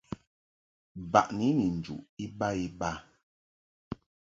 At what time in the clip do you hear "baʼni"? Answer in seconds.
1.11-1.47